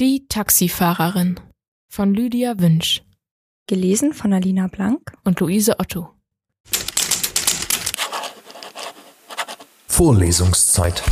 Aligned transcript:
Die 0.00 0.28
Taxifahrerin 0.28 1.40
von 1.88 2.14
Lydia 2.14 2.60
Wünsch 2.60 3.02
Gelesen 3.66 4.12
von 4.12 4.32
Alina 4.32 4.68
Blank. 4.68 5.12
und 5.24 5.40
Luise 5.40 5.80
Otto. 5.80 6.10
Vorlesungszeit. 9.88 11.02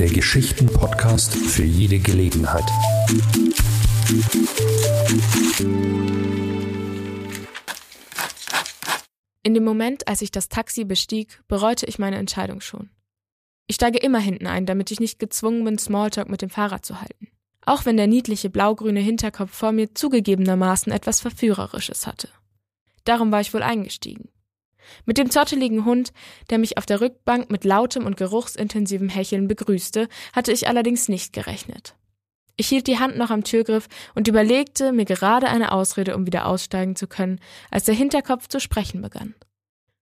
Der 0.00 0.08
Geschichten-Podcast 0.08 1.36
für 1.36 1.62
jede 1.62 2.00
Gelegenheit. 2.00 2.66
In 9.42 9.54
dem 9.54 9.64
Moment, 9.64 10.06
als 10.06 10.20
ich 10.22 10.30
das 10.30 10.48
Taxi 10.48 10.84
bestieg, 10.84 11.42
bereute 11.48 11.86
ich 11.86 11.98
meine 11.98 12.18
Entscheidung 12.18 12.60
schon. 12.60 12.90
Ich 13.66 13.76
steige 13.76 13.98
immer 13.98 14.18
hinten 14.18 14.46
ein, 14.46 14.66
damit 14.66 14.90
ich 14.90 15.00
nicht 15.00 15.18
gezwungen 15.18 15.64
bin, 15.64 15.78
Smalltalk 15.78 16.28
mit 16.28 16.42
dem 16.42 16.50
Fahrrad 16.50 16.84
zu 16.84 17.00
halten. 17.00 17.28
Auch 17.64 17.84
wenn 17.84 17.96
der 17.96 18.06
niedliche 18.06 18.50
blaugrüne 18.50 19.00
Hinterkopf 19.00 19.52
vor 19.52 19.72
mir 19.72 19.94
zugegebenermaßen 19.94 20.92
etwas 20.92 21.20
Verführerisches 21.20 22.06
hatte. 22.06 22.28
Darum 23.04 23.32
war 23.32 23.40
ich 23.40 23.54
wohl 23.54 23.62
eingestiegen. 23.62 24.28
Mit 25.04 25.18
dem 25.18 25.30
zotteligen 25.30 25.84
Hund, 25.84 26.12
der 26.50 26.58
mich 26.58 26.78
auf 26.78 26.86
der 26.86 27.00
Rückbank 27.00 27.50
mit 27.50 27.64
lautem 27.64 28.06
und 28.06 28.16
geruchsintensivem 28.16 29.08
Hecheln 29.08 29.46
begrüßte, 29.46 30.08
hatte 30.32 30.52
ich 30.52 30.68
allerdings 30.68 31.08
nicht 31.08 31.32
gerechnet. 31.32 31.94
Ich 32.60 32.68
hielt 32.68 32.88
die 32.88 32.98
Hand 32.98 33.16
noch 33.16 33.30
am 33.30 33.42
Türgriff 33.42 33.88
und 34.14 34.28
überlegte 34.28 34.92
mir 34.92 35.06
gerade 35.06 35.48
eine 35.48 35.72
Ausrede, 35.72 36.14
um 36.14 36.26
wieder 36.26 36.44
aussteigen 36.44 36.94
zu 36.94 37.06
können, 37.06 37.40
als 37.70 37.84
der 37.84 37.94
Hinterkopf 37.94 38.48
zu 38.48 38.60
sprechen 38.60 39.00
begann. 39.00 39.34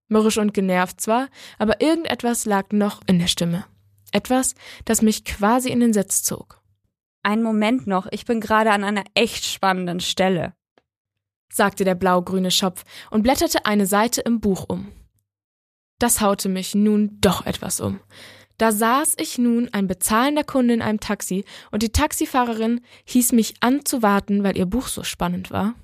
Mürrisch 0.08 0.38
und 0.38 0.54
genervt 0.54 1.00
zwar, 1.00 1.28
aber 1.60 1.80
irgendetwas 1.80 2.46
lag 2.46 2.72
noch 2.72 3.00
in 3.06 3.20
der 3.20 3.28
Stimme. 3.28 3.64
Etwas, 4.10 4.56
das 4.86 5.02
mich 5.02 5.24
quasi 5.24 5.68
in 5.70 5.78
den 5.78 5.92
Sitz 5.92 6.24
zog. 6.24 6.60
Einen 7.22 7.44
Moment 7.44 7.86
noch, 7.86 8.08
ich 8.10 8.24
bin 8.24 8.40
gerade 8.40 8.72
an 8.72 8.82
einer 8.82 9.04
echt 9.14 9.44
spannenden 9.44 10.00
Stelle. 10.00 10.52
sagte 11.52 11.84
der 11.84 11.94
blaugrüne 11.94 12.50
Schopf 12.50 12.82
und 13.12 13.22
blätterte 13.22 13.66
eine 13.66 13.86
Seite 13.86 14.20
im 14.22 14.40
Buch 14.40 14.64
um. 14.68 14.90
Das 16.00 16.20
haute 16.20 16.48
mich 16.48 16.74
nun 16.74 17.18
doch 17.20 17.46
etwas 17.46 17.80
um. 17.80 18.00
Da 18.58 18.72
saß 18.72 19.14
ich 19.18 19.38
nun 19.38 19.68
ein 19.72 19.86
bezahlender 19.86 20.42
Kunde 20.44 20.74
in 20.74 20.82
einem 20.82 21.00
Taxi 21.00 21.44
und 21.70 21.82
die 21.82 21.92
Taxifahrerin 21.92 22.80
hieß 23.04 23.32
mich 23.32 23.54
an 23.60 23.84
zu 23.84 24.02
warten, 24.02 24.42
weil 24.42 24.58
ihr 24.58 24.66
Buch 24.66 24.88
so 24.88 25.04
spannend 25.04 25.50
war. 25.52 25.74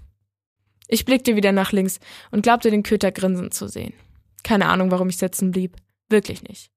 Ich 0.88 1.04
blickte 1.04 1.36
wieder 1.36 1.52
nach 1.52 1.72
links 1.72 2.00
und 2.30 2.42
glaubte 2.42 2.70
den 2.70 2.82
Köter 2.82 3.12
grinsen 3.12 3.52
zu 3.52 3.68
sehen. 3.68 3.94
Keine 4.42 4.66
Ahnung, 4.66 4.90
warum 4.90 5.08
ich 5.08 5.16
sitzen 5.16 5.52
blieb. 5.52 5.76
Wirklich 6.10 6.42
nicht. 6.42 6.70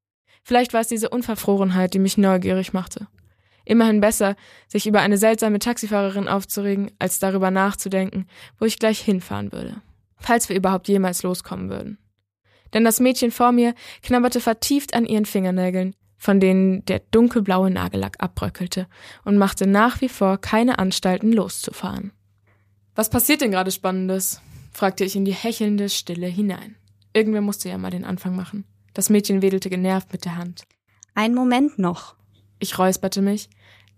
Vielleicht 0.44 0.74
war 0.74 0.82
es 0.82 0.88
diese 0.88 1.10
Unverfrorenheit, 1.10 1.94
die 1.94 2.00
mich 2.00 2.18
neugierig 2.18 2.72
machte. 2.72 3.08
Immerhin 3.66 4.00
besser, 4.00 4.38
sich 4.68 4.88
über 4.88 5.02
eine 5.02 5.18
seltsame 5.18 5.60
Taxifahrerin 5.60 6.30
aufzuregen, 6.30 6.92
als 7.00 7.20
darüber 7.20 7.52
nachzudenken, 7.52 8.28
wo 8.58 8.66
ich 8.66 8.80
gleich 8.80 9.02
hinfahren 9.02 9.52
würde. 9.52 9.82
Falls 10.16 10.48
wir 10.48 10.56
überhaupt 10.56 10.88
jemals 10.88 11.24
loskommen 11.24 11.70
würden. 11.70 11.98
Denn 12.74 12.84
das 12.84 13.00
Mädchen 13.00 13.32
vor 13.32 13.52
mir 13.52 13.74
knabberte 14.02 14.40
vertieft 14.40 14.94
an 14.94 15.06
ihren 15.06 15.26
Fingernägeln, 15.26 15.96
von 16.18 16.40
denen 16.40 16.84
der 16.86 17.00
dunkelblaue 17.12 17.70
Nagellack 17.70 18.18
abbröckelte, 18.20 18.88
und 19.24 19.38
machte 19.38 19.68
nach 19.68 20.02
wie 20.02 20.10
vor 20.10 20.38
keine 20.38 20.80
Anstalten 20.80 21.32
loszufahren. 21.32 22.12
Was 22.96 23.10
passiert 23.10 23.42
denn 23.42 23.52
gerade 23.52 23.72
Spannendes? 23.72 24.42
fragte 24.74 25.04
ich 25.04 25.16
in 25.16 25.26
die 25.26 25.34
hechelnde 25.34 25.90
Stille 25.90 26.28
hinein. 26.28 26.76
Irgendwer 27.14 27.42
musste 27.42 27.70
ja 27.70 27.78
mal 27.78 27.90
den 27.90 28.06
Anfang 28.06 28.36
machen. 28.36 28.66
Das 28.94 29.10
Mädchen 29.10 29.42
wedelte 29.42 29.70
genervt 29.70 30.12
mit 30.12 30.26
der 30.26 30.36
Hand. 30.36 30.64
Einen 31.14 31.36
Moment 31.36 31.80
noch. 31.80 32.16
Ich 32.60 32.78
räusperte 32.78 33.22
mich, 33.22 33.50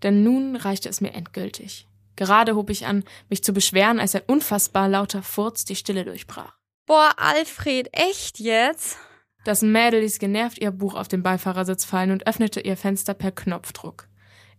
denn 0.03 0.23
nun 0.23 0.55
reichte 0.55 0.89
es 0.89 1.01
mir 1.01 1.13
endgültig. 1.13 1.87
Gerade 2.15 2.55
hob 2.55 2.69
ich 2.69 2.85
an, 2.85 3.05
mich 3.29 3.43
zu 3.43 3.53
beschweren, 3.53 3.99
als 3.99 4.15
ein 4.15 4.23
unfassbar 4.27 4.89
lauter 4.89 5.23
Furz 5.23 5.63
die 5.63 5.77
Stille 5.77 6.03
durchbrach. 6.03 6.58
Boah, 6.89 7.11
Alfred, 7.17 7.87
echt 7.91 8.39
jetzt? 8.39 8.97
Das 9.43 9.61
Mädel 9.61 9.99
ließ 9.99 10.17
genervt 10.17 10.57
ihr 10.57 10.71
Buch 10.71 10.95
auf 10.95 11.07
den 11.07 11.21
Beifahrersitz 11.21 11.85
fallen 11.85 12.09
und 12.09 12.25
öffnete 12.25 12.61
ihr 12.61 12.75
Fenster 12.75 13.13
per 13.13 13.31
Knopfdruck. 13.31 14.07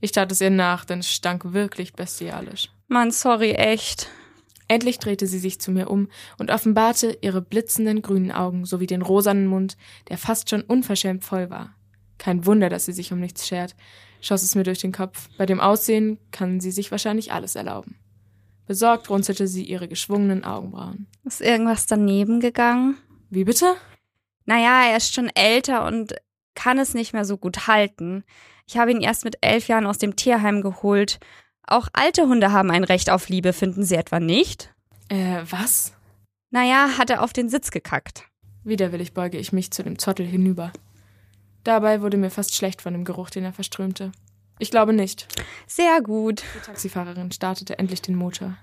Ich 0.00 0.12
tat 0.12 0.30
es 0.30 0.40
ihr 0.40 0.50
nach, 0.50 0.84
denn 0.84 1.00
es 1.00 1.10
stank 1.10 1.52
wirklich 1.52 1.94
bestialisch. 1.94 2.70
Mann, 2.86 3.10
sorry, 3.10 3.54
echt. 3.54 4.10
Endlich 4.68 5.00
drehte 5.00 5.26
sie 5.26 5.40
sich 5.40 5.60
zu 5.60 5.72
mir 5.72 5.90
um 5.90 6.06
und 6.38 6.52
offenbarte 6.52 7.18
ihre 7.20 7.42
blitzenden 7.42 8.00
grünen 8.00 8.30
Augen 8.30 8.64
sowie 8.64 8.86
den 8.86 9.02
rosanen 9.02 9.48
Mund, 9.48 9.76
der 10.08 10.16
fast 10.16 10.50
schon 10.50 10.62
unverschämt 10.62 11.24
voll 11.24 11.50
war. 11.50 11.74
Kein 12.18 12.46
Wunder, 12.46 12.68
dass 12.68 12.84
sie 12.84 12.92
sich 12.92 13.12
um 13.12 13.18
nichts 13.18 13.48
schert, 13.48 13.74
schoss 14.20 14.44
es 14.44 14.54
mir 14.54 14.62
durch 14.62 14.78
den 14.78 14.92
Kopf. 14.92 15.28
Bei 15.36 15.46
dem 15.46 15.58
Aussehen 15.58 16.20
kann 16.30 16.60
sie 16.60 16.70
sich 16.70 16.92
wahrscheinlich 16.92 17.32
alles 17.32 17.56
erlauben. 17.56 17.98
Besorgt 18.70 19.10
runzelte 19.10 19.48
sie 19.48 19.64
ihre 19.64 19.88
geschwungenen 19.88 20.44
Augenbrauen. 20.44 21.08
Ist 21.24 21.40
irgendwas 21.40 21.86
daneben 21.86 22.38
gegangen? 22.38 22.96
Wie 23.28 23.42
bitte? 23.42 23.74
Naja, 24.44 24.88
er 24.88 24.96
ist 24.96 25.12
schon 25.12 25.28
älter 25.34 25.84
und 25.84 26.14
kann 26.54 26.78
es 26.78 26.94
nicht 26.94 27.12
mehr 27.12 27.24
so 27.24 27.36
gut 27.36 27.66
halten. 27.66 28.22
Ich 28.68 28.76
habe 28.76 28.92
ihn 28.92 29.00
erst 29.00 29.24
mit 29.24 29.38
elf 29.40 29.66
Jahren 29.66 29.86
aus 29.86 29.98
dem 29.98 30.14
Tierheim 30.14 30.62
geholt. 30.62 31.18
Auch 31.66 31.88
alte 31.94 32.28
Hunde 32.28 32.52
haben 32.52 32.70
ein 32.70 32.84
Recht 32.84 33.10
auf 33.10 33.28
Liebe, 33.28 33.52
finden 33.52 33.82
Sie 33.82 33.96
etwa 33.96 34.20
nicht? 34.20 34.72
Äh, 35.08 35.42
was? 35.50 35.92
Naja, 36.50 36.90
hat 36.96 37.10
er 37.10 37.24
auf 37.24 37.32
den 37.32 37.48
Sitz 37.48 37.72
gekackt. 37.72 38.28
Widerwillig 38.62 39.14
beuge 39.14 39.38
ich 39.38 39.52
mich 39.52 39.72
zu 39.72 39.82
dem 39.82 39.98
Zottel 39.98 40.26
hinüber. 40.26 40.72
Dabei 41.64 42.02
wurde 42.02 42.18
mir 42.18 42.30
fast 42.30 42.54
schlecht 42.54 42.82
von 42.82 42.92
dem 42.92 43.04
Geruch, 43.04 43.30
den 43.30 43.42
er 43.42 43.52
verströmte. 43.52 44.12
Ich 44.60 44.70
glaube 44.70 44.92
nicht. 44.92 45.26
Sehr 45.66 46.02
gut. 46.02 46.42
Die 46.54 46.66
Taxifahrerin 46.66 47.32
startete 47.32 47.78
endlich 47.78 48.02
den 48.02 48.14
Motor. 48.14 48.56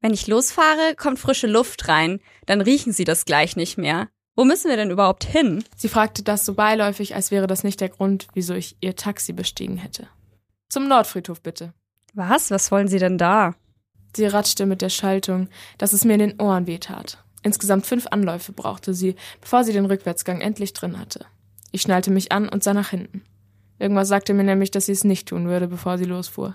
Wenn 0.00 0.14
ich 0.14 0.28
losfahre, 0.28 0.94
kommt 0.96 1.18
frische 1.18 1.48
Luft 1.48 1.88
rein. 1.88 2.20
Dann 2.46 2.60
riechen 2.60 2.92
Sie 2.92 3.04
das 3.04 3.24
gleich 3.24 3.56
nicht 3.56 3.76
mehr. 3.76 4.08
Wo 4.36 4.44
müssen 4.44 4.70
wir 4.70 4.76
denn 4.76 4.90
überhaupt 4.90 5.24
hin? 5.24 5.64
Sie 5.76 5.88
fragte 5.88 6.22
das 6.22 6.46
so 6.46 6.54
beiläufig, 6.54 7.14
als 7.14 7.30
wäre 7.30 7.46
das 7.46 7.64
nicht 7.64 7.80
der 7.80 7.90
Grund, 7.90 8.28
wieso 8.32 8.54
ich 8.54 8.76
ihr 8.80 8.96
Taxi 8.96 9.32
bestiegen 9.32 9.76
hätte. 9.76 10.08
Zum 10.68 10.88
Nordfriedhof 10.88 11.42
bitte. 11.42 11.74
Was? 12.14 12.50
Was 12.50 12.70
wollen 12.70 12.88
Sie 12.88 12.98
denn 12.98 13.18
da? 13.18 13.54
Sie 14.16 14.26
ratschte 14.26 14.66
mit 14.66 14.82
der 14.82 14.88
Schaltung, 14.88 15.48
dass 15.78 15.92
es 15.92 16.04
mir 16.04 16.14
in 16.14 16.20
den 16.20 16.40
Ohren 16.40 16.66
wehtat. 16.66 17.18
Insgesamt 17.42 17.86
fünf 17.86 18.06
Anläufe 18.06 18.52
brauchte 18.52 18.94
sie, 18.94 19.16
bevor 19.40 19.64
sie 19.64 19.72
den 19.72 19.86
Rückwärtsgang 19.86 20.40
endlich 20.40 20.72
drin 20.74 20.98
hatte. 20.98 21.26
Ich 21.72 21.82
schnallte 21.82 22.10
mich 22.10 22.30
an 22.30 22.48
und 22.48 22.62
sah 22.62 22.74
nach 22.74 22.90
hinten. 22.90 23.24
Irgendwas 23.82 24.06
sagte 24.06 24.32
mir 24.32 24.44
nämlich, 24.44 24.70
dass 24.70 24.86
sie 24.86 24.92
es 24.92 25.02
nicht 25.02 25.26
tun 25.26 25.48
würde, 25.48 25.66
bevor 25.66 25.98
sie 25.98 26.04
losfuhr. 26.04 26.54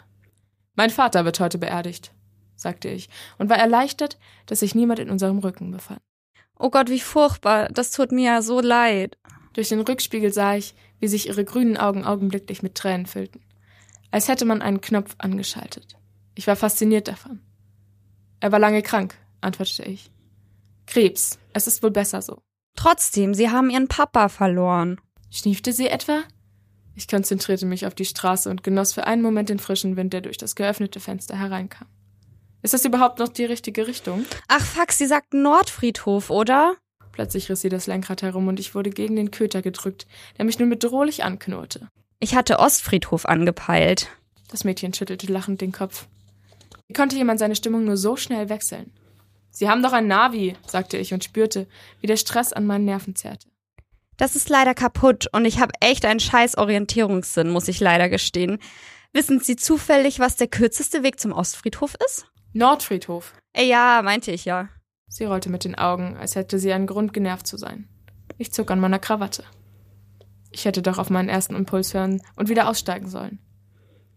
Mein 0.76 0.90
Vater 0.90 1.26
wird 1.26 1.42
heute 1.42 1.58
beerdigt, 1.58 2.14
sagte 2.56 2.88
ich, 2.88 3.10
und 3.38 3.50
war 3.50 3.58
erleichtert, 3.58 4.18
dass 4.46 4.62
sich 4.62 4.76
niemand 4.76 5.00
in 5.00 5.10
unserem 5.10 5.40
Rücken 5.40 5.72
befand. 5.72 6.00
Oh 6.58 6.70
Gott, 6.70 6.90
wie 6.90 7.02
furchtbar. 7.02 7.68
Das 7.68 7.92
tut 7.92 8.14
mir 8.14 8.32
ja 8.32 8.42
so 8.42 8.62
leid. 8.62 9.18
Durch 9.52 9.68
den 9.68 9.82
Rückspiegel 9.82 10.32
sah 10.32 10.56
ich, 10.56 10.74
wie 11.02 11.10
sich 11.10 11.28
ihre 11.28 11.44
grünen 11.44 11.76
Augen 11.76 12.06
augenblicklich 12.06 12.64
mit 12.64 12.76
Tränen 12.76 13.08
füllten. 13.08 13.42
Als 14.10 14.30
hätte 14.30 14.46
man 14.46 14.62
einen 14.62 14.80
Knopf 14.80 15.16
angeschaltet. 15.18 15.98
Ich 16.34 16.48
war 16.48 16.56
fasziniert 16.56 17.10
davon. 17.10 17.42
Er 18.40 18.54
war 18.54 18.60
lange 18.60 18.82
krank, 18.84 19.16
antwortete 19.42 19.84
ich. 19.84 20.12
Krebs. 20.86 21.40
Es 21.52 21.68
ist 21.68 21.84
wohl 21.84 21.92
besser 21.92 22.22
so. 22.22 22.42
Trotzdem, 22.78 23.34
Sie 23.34 23.50
haben 23.50 23.70
Ihren 23.70 23.90
Papa 23.90 24.30
verloren. 24.30 25.02
Schniefte 25.30 25.74
sie 25.74 25.90
etwa? 25.90 26.24
Ich 26.98 27.08
konzentrierte 27.08 27.68
mich 27.68 27.86
auf 27.86 27.94
die 27.94 28.06
Straße 28.06 28.50
und 28.50 28.64
genoss 28.64 28.92
für 28.92 29.06
einen 29.06 29.22
Moment 29.22 29.50
den 29.50 29.60
frischen 29.60 29.96
Wind, 29.98 30.14
der 30.14 30.22
durch 30.22 30.38
das 30.38 30.56
geöffnete 30.56 31.00
Fenster 31.00 31.38
hereinkam. 31.38 31.88
Ist 32.64 32.74
das 32.74 32.86
überhaupt 32.86 33.20
noch 33.20 33.28
die 33.28 33.46
richtige 33.46 33.86
Richtung? 33.86 34.26
Ach 34.48 34.66
fuck, 34.66 34.92
Sie 34.92 35.06
sagten 35.06 35.44
Nordfriedhof, 35.44 36.32
oder? 36.32 36.76
Plötzlich 37.12 37.50
riss 37.50 37.62
sie 37.62 37.70
das 37.70 37.86
Lenkrad 37.86 38.24
herum 38.24 38.48
und 38.48 38.60
ich 38.60 38.74
wurde 38.74 38.90
gegen 38.90 39.16
den 39.16 39.30
Köter 39.30 39.62
gedrückt, 39.62 40.08
der 40.38 40.46
mich 40.46 40.58
nun 40.58 40.70
bedrohlich 40.70 41.24
anknurrte. 41.24 41.88
Ich 42.20 42.34
hatte 42.36 42.58
Ostfriedhof 42.58 43.28
angepeilt. 43.28 44.10
Das 44.50 44.64
Mädchen 44.64 44.92
schüttelte 44.92 45.32
lachend 45.32 45.62
den 45.62 45.72
Kopf. 45.72 46.08
Wie 46.88 46.94
konnte 46.94 47.16
jemand 47.16 47.40
seine 47.40 47.56
Stimmung 47.56 47.86
nur 47.86 47.98
so 47.98 48.16
schnell 48.16 48.50
wechseln? 48.50 48.92
Sie 49.52 49.70
haben 49.70 49.84
doch 49.84 49.94
ein 49.94 50.08
Navi, 50.08 50.56
sagte 50.66 50.98
ich 50.98 51.14
und 51.14 51.24
spürte, 51.24 51.68
wie 52.02 52.08
der 52.08 52.18
Stress 52.18 52.54
an 52.54 52.66
meinen 52.66 52.86
Nerven 52.86 53.16
zerrte. 53.16 53.50
Das 54.18 54.36
ist 54.36 54.50
leider 54.50 54.74
kaputt 54.74 55.28
und 55.32 55.46
ich 55.46 55.60
habe 55.60 55.74
echt 55.80 56.04
einen 56.04 56.20
scheiß 56.20 56.58
Orientierungssinn, 56.58 57.50
muss 57.50 57.68
ich 57.68 57.80
leider 57.80 58.10
gestehen. 58.10 58.58
Wissen 59.14 59.40
Sie 59.40 59.56
zufällig, 59.56 60.20
was 60.20 60.36
der 60.36 60.48
kürzeste 60.48 61.04
Weg 61.04 61.20
zum 61.20 61.32
Ostfriedhof 61.32 61.96
ist? 62.06 62.28
Nordfriedhof. 62.54 63.34
Äh, 63.54 63.66
ja, 63.66 64.02
meinte 64.04 64.32
ich 64.32 64.46
ja. 64.46 64.70
Sie 65.08 65.26
rollte 65.26 65.50
mit 65.50 65.64
den 65.64 65.76
Augen, 65.76 66.18
als 66.18 66.36
hätte 66.36 66.60
sie 66.60 66.74
einen 66.74 66.88
Grund, 66.88 67.14
genervt 67.14 67.48
zu 67.48 67.58
sein. 67.58 67.88
Ich 68.38 68.52
zog 68.52 68.70
an 68.72 68.80
meiner 68.80 69.00
Krawatte. 69.00 69.44
Ich 70.52 70.66
hätte 70.66 70.82
doch 70.82 70.98
auf 70.98 71.10
meinen 71.10 71.30
ersten 71.30 71.56
Impuls 71.56 71.94
hören 71.94 72.22
und 72.36 72.50
wieder 72.50 72.68
aussteigen 72.68 73.10
sollen. 73.10 73.40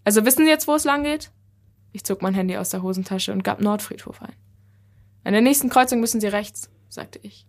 Also 0.05 0.25
wissen 0.25 0.45
Sie 0.45 0.51
jetzt, 0.51 0.67
wo 0.67 0.75
es 0.75 0.85
lang 0.85 1.05
geht? 1.05 1.31
Ich 1.93 2.05
zog 2.05 2.23
mein 2.23 2.35
Handy 2.35 2.57
aus 2.57 2.71
der 2.71 2.83
Hosentasche 2.83 3.33
und 3.33 3.45
gab 3.45 3.61
Nordfriedhof 3.61 4.23
ein. 4.23 4.35
An 5.25 5.33
der 5.33 5.43
nächsten 5.43 5.69
Kreuzung 5.69 6.01
müssen 6.01 6.21
Sie 6.21 6.29
rechts, 6.29 6.71
sagte 6.89 7.19
ich. 7.23 7.47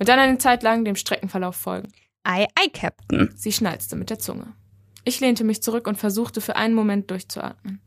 Und 0.00 0.08
dann 0.08 0.18
eine 0.18 0.38
Zeit 0.38 0.62
lang 0.62 0.84
dem 0.84 0.96
Streckenverlauf 0.96 1.54
folgen. 1.54 1.92
Ei, 2.24 2.46
ei, 2.54 2.68
Captain. 2.72 3.32
Sie 3.36 3.52
schnalzte 3.52 3.96
mit 3.96 4.08
der 4.08 4.18
Zunge. 4.18 4.54
Ich 5.04 5.20
lehnte 5.20 5.44
mich 5.44 5.62
zurück 5.62 5.86
und 5.86 5.98
versuchte 5.98 6.40
für 6.40 6.56
einen 6.56 6.74
Moment 6.74 7.10
durchzuatmen. 7.10 7.80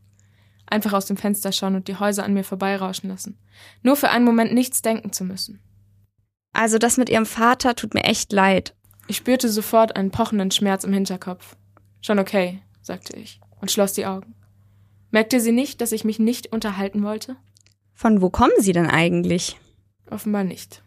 Einfach 0.67 0.93
aus 0.93 1.07
dem 1.07 1.17
Fenster 1.17 1.51
schauen 1.51 1.75
und 1.75 1.87
die 1.87 1.97
Häuser 1.97 2.23
an 2.23 2.33
mir 2.33 2.43
vorbeirauschen 2.43 3.09
lassen. 3.09 3.39
Nur 3.81 3.95
für 3.95 4.11
einen 4.11 4.25
Moment 4.25 4.53
nichts 4.53 4.83
denken 4.83 5.11
zu 5.11 5.23
müssen. 5.23 5.59
Also 6.53 6.77
das 6.77 6.97
mit 6.97 7.09
ihrem 7.09 7.25
Vater 7.25 7.75
tut 7.75 7.95
mir 7.95 8.03
echt 8.03 8.31
leid. 8.31 8.75
Ich 9.07 9.17
spürte 9.17 9.49
sofort 9.49 9.95
einen 9.95 10.11
pochenden 10.11 10.51
Schmerz 10.51 10.83
im 10.83 10.93
Hinterkopf. 10.93 11.55
Schon 12.01 12.19
okay, 12.19 12.61
sagte 12.81 13.17
ich 13.17 13.41
und 13.59 13.71
schloss 13.71 13.93
die 13.93 14.05
Augen. 14.05 14.35
Merkte 15.09 15.39
sie 15.39 15.51
nicht, 15.51 15.81
dass 15.81 15.91
ich 15.91 16.03
mich 16.03 16.19
nicht 16.19 16.53
unterhalten 16.53 17.01
wollte? 17.03 17.37
Von 17.93 18.21
wo 18.21 18.29
kommen 18.29 18.53
Sie 18.59 18.71
denn 18.71 18.87
eigentlich? 18.87 19.57
Offenbar 20.09 20.43
nicht. 20.43 20.82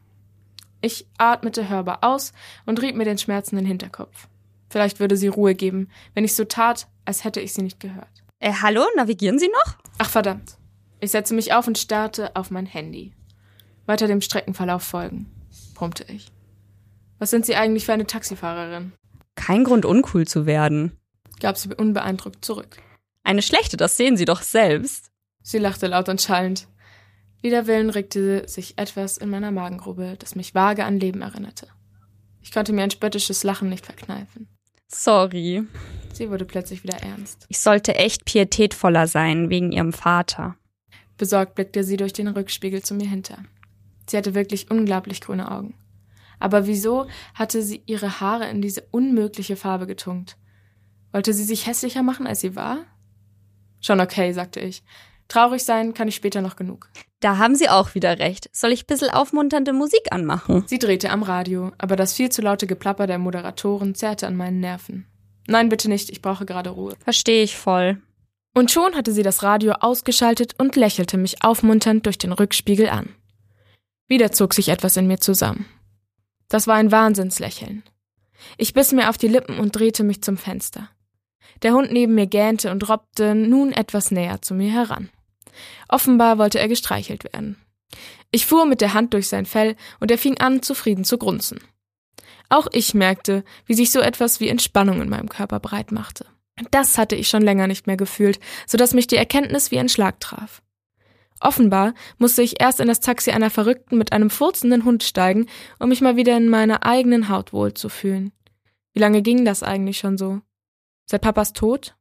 Ich 0.86 1.04
atmete 1.18 1.68
hörbar 1.68 2.04
aus 2.04 2.32
und 2.64 2.80
rieb 2.80 2.94
mir 2.94 3.04
den 3.04 3.18
schmerzenden 3.18 3.66
Hinterkopf. 3.66 4.28
Vielleicht 4.70 5.00
würde 5.00 5.16
sie 5.16 5.26
Ruhe 5.26 5.56
geben, 5.56 5.88
wenn 6.14 6.24
ich 6.24 6.36
so 6.36 6.44
tat, 6.44 6.86
als 7.04 7.24
hätte 7.24 7.40
ich 7.40 7.52
sie 7.54 7.62
nicht 7.62 7.80
gehört. 7.80 8.22
Äh, 8.38 8.52
hallo, 8.62 8.84
navigieren 8.94 9.40
Sie 9.40 9.48
noch? 9.48 9.74
Ach 9.98 10.08
verdammt. 10.08 10.58
Ich 11.00 11.10
setzte 11.10 11.34
mich 11.34 11.52
auf 11.52 11.66
und 11.66 11.76
starrte 11.76 12.36
auf 12.36 12.52
mein 12.52 12.66
Handy. 12.66 13.14
Weiter 13.86 14.06
dem 14.06 14.20
Streckenverlauf 14.20 14.84
folgen, 14.84 15.26
brummte 15.74 16.04
ich. 16.04 16.28
Was 17.18 17.30
sind 17.30 17.44
Sie 17.46 17.56
eigentlich 17.56 17.84
für 17.84 17.92
eine 17.92 18.06
Taxifahrerin? 18.06 18.92
Kein 19.34 19.64
Grund, 19.64 19.84
uncool 19.84 20.24
zu 20.24 20.46
werden. 20.46 20.96
gab 21.40 21.58
sie 21.58 21.74
unbeeindruckt 21.74 22.44
zurück. 22.44 22.76
Eine 23.24 23.42
schlechte, 23.42 23.76
das 23.76 23.96
sehen 23.96 24.16
Sie 24.16 24.24
doch 24.24 24.42
selbst. 24.42 25.10
Sie 25.42 25.58
lachte 25.58 25.88
laut 25.88 26.08
und 26.08 26.22
schallend. 26.22 26.68
Wider 27.42 27.66
Willen 27.66 27.90
regte 27.90 28.48
sich 28.48 28.78
etwas 28.78 29.18
in 29.18 29.30
meiner 29.30 29.50
Magengrube, 29.50 30.16
das 30.18 30.34
mich 30.34 30.54
vage 30.54 30.84
an 30.84 30.98
Leben 30.98 31.22
erinnerte. 31.22 31.68
Ich 32.42 32.52
konnte 32.52 32.72
mir 32.72 32.82
ein 32.82 32.90
spöttisches 32.90 33.44
Lachen 33.44 33.68
nicht 33.68 33.86
verkneifen. 33.86 34.48
Sorry. 34.88 35.64
Sie 36.12 36.30
wurde 36.30 36.44
plötzlich 36.44 36.82
wieder 36.82 36.98
ernst. 37.02 37.44
Ich 37.48 37.58
sollte 37.58 37.96
echt 37.96 38.24
pietätvoller 38.24 39.06
sein, 39.06 39.50
wegen 39.50 39.72
Ihrem 39.72 39.92
Vater. 39.92 40.56
Besorgt 41.18 41.54
blickte 41.54 41.82
sie 41.82 41.96
durch 41.96 42.12
den 42.12 42.28
Rückspiegel 42.28 42.82
zu 42.82 42.94
mir 42.94 43.08
hinter. 43.08 43.38
Sie 44.08 44.16
hatte 44.16 44.34
wirklich 44.34 44.70
unglaublich 44.70 45.20
grüne 45.20 45.50
Augen. 45.50 45.74
Aber 46.38 46.66
wieso 46.66 47.06
hatte 47.34 47.62
sie 47.62 47.82
ihre 47.86 48.20
Haare 48.20 48.48
in 48.48 48.60
diese 48.60 48.82
unmögliche 48.90 49.56
Farbe 49.56 49.86
getunkt? 49.86 50.36
Wollte 51.12 51.32
sie 51.32 51.44
sich 51.44 51.66
hässlicher 51.66 52.02
machen, 52.02 52.26
als 52.26 52.40
sie 52.40 52.54
war? 52.56 52.84
Schon 53.80 54.00
okay, 54.00 54.32
sagte 54.32 54.60
ich. 54.60 54.82
Traurig 55.28 55.64
sein 55.64 55.94
kann 55.94 56.08
ich 56.08 56.14
später 56.14 56.40
noch 56.40 56.56
genug. 56.56 56.88
Da 57.20 57.38
haben 57.38 57.56
Sie 57.56 57.68
auch 57.68 57.94
wieder 57.94 58.18
recht. 58.18 58.48
Soll 58.52 58.72
ich 58.72 58.86
bissel 58.86 59.10
aufmunternde 59.10 59.72
Musik 59.72 60.12
anmachen? 60.12 60.64
Sie 60.66 60.78
drehte 60.78 61.10
am 61.10 61.22
Radio, 61.22 61.72
aber 61.78 61.96
das 61.96 62.12
viel 62.12 62.30
zu 62.30 62.42
laute 62.42 62.66
Geplapper 62.66 63.06
der 63.06 63.18
Moderatoren 63.18 63.94
zerrte 63.94 64.26
an 64.26 64.36
meinen 64.36 64.60
Nerven. 64.60 65.06
Nein, 65.48 65.68
bitte 65.68 65.88
nicht, 65.88 66.10
ich 66.10 66.22
brauche 66.22 66.44
gerade 66.44 66.70
Ruhe. 66.70 66.94
Verstehe 67.02 67.42
ich 67.42 67.56
voll. 67.56 68.00
Und 68.54 68.70
schon 68.70 68.94
hatte 68.94 69.12
sie 69.12 69.22
das 69.22 69.42
Radio 69.42 69.72
ausgeschaltet 69.80 70.54
und 70.58 70.76
lächelte 70.76 71.18
mich 71.18 71.42
aufmunternd 71.42 72.06
durch 72.06 72.18
den 72.18 72.32
Rückspiegel 72.32 72.88
an. 72.88 73.14
Wieder 74.08 74.32
zog 74.32 74.54
sich 74.54 74.68
etwas 74.68 74.96
in 74.96 75.06
mir 75.06 75.18
zusammen. 75.18 75.66
Das 76.48 76.66
war 76.66 76.76
ein 76.76 76.92
Wahnsinnslächeln. 76.92 77.82
Ich 78.56 78.72
biss 78.72 78.92
mir 78.92 79.10
auf 79.10 79.18
die 79.18 79.28
Lippen 79.28 79.58
und 79.58 79.72
drehte 79.72 80.04
mich 80.04 80.22
zum 80.22 80.36
Fenster. 80.36 80.88
Der 81.62 81.72
Hund 81.72 81.92
neben 81.92 82.14
mir 82.14 82.26
gähnte 82.26 82.70
und 82.70 82.88
robbte 82.88 83.34
nun 83.34 83.72
etwas 83.72 84.10
näher 84.10 84.42
zu 84.42 84.54
mir 84.54 84.70
heran. 84.70 85.08
Offenbar 85.88 86.38
wollte 86.38 86.58
er 86.58 86.68
gestreichelt 86.68 87.24
werden. 87.24 87.56
Ich 88.30 88.46
fuhr 88.46 88.66
mit 88.66 88.80
der 88.80 88.94
Hand 88.94 89.14
durch 89.14 89.28
sein 89.28 89.46
Fell 89.46 89.76
und 90.00 90.10
er 90.10 90.18
fing 90.18 90.38
an, 90.38 90.62
zufrieden 90.62 91.04
zu 91.04 91.18
grunzen. 91.18 91.60
Auch 92.48 92.66
ich 92.72 92.94
merkte, 92.94 93.44
wie 93.66 93.74
sich 93.74 93.90
so 93.90 94.00
etwas 94.00 94.40
wie 94.40 94.48
Entspannung 94.48 95.00
in 95.00 95.08
meinem 95.08 95.28
Körper 95.28 95.60
breit 95.60 95.92
machte. 95.92 96.26
Das 96.70 96.96
hatte 96.96 97.16
ich 97.16 97.28
schon 97.28 97.42
länger 97.42 97.66
nicht 97.66 97.86
mehr 97.86 97.96
gefühlt, 97.96 98.40
so 98.66 98.78
dass 98.78 98.94
mich 98.94 99.06
die 99.06 99.16
Erkenntnis 99.16 99.70
wie 99.70 99.78
ein 99.78 99.88
Schlag 99.88 100.20
traf. 100.20 100.62
Offenbar 101.40 101.92
musste 102.16 102.42
ich 102.42 102.60
erst 102.60 102.80
in 102.80 102.88
das 102.88 103.00
Taxi 103.00 103.30
einer 103.30 103.50
Verrückten 103.50 103.98
mit 103.98 104.12
einem 104.12 104.30
furzenden 104.30 104.84
Hund 104.84 105.02
steigen, 105.02 105.46
um 105.78 105.90
mich 105.90 106.00
mal 106.00 106.16
wieder 106.16 106.36
in 106.36 106.48
meiner 106.48 106.84
eigenen 106.86 107.28
Haut 107.28 107.52
wohlzufühlen. 107.52 108.32
Wie 108.94 109.00
lange 109.00 109.20
ging 109.20 109.44
das 109.44 109.62
eigentlich 109.62 109.98
schon 109.98 110.16
so? 110.16 110.40
Seit 111.04 111.20
Papas 111.20 111.52
Tod? 111.52 111.94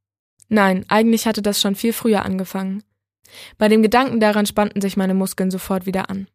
Nein, 0.48 0.86
eigentlich 0.88 1.28
hatte 1.28 1.42
das 1.42 1.60
schon 1.60 1.75
viel 1.75 1.92
früher 1.92 2.24
angefangen. 2.24 2.84
Bei 3.57 3.68
dem 3.68 3.81
Gedanken 3.81 4.19
daran 4.19 4.45
spannten 4.45 4.81
sich 4.81 4.98
meine 4.98 5.13
Muskeln 5.13 5.51
sofort 5.51 5.86
wieder 5.86 6.10
an. 6.10 6.27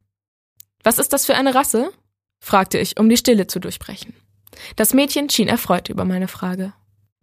Was 0.83 0.99
ist 0.99 1.13
das 1.13 1.27
für 1.27 1.35
eine 1.35 1.55
Rasse? 1.55 1.93
fragte 2.41 2.79
ich, 2.79 2.99
um 2.99 3.09
die 3.09 3.19
Stille 3.19 3.47
zu 3.47 3.61
durchbrechen. 3.61 4.15
Das 4.77 4.95
Mädchen 4.95 5.29
schien 5.31 5.49
erfreut 5.49 5.89
über 5.89 6.05
meine 6.05 6.29
Frage. 6.29 6.73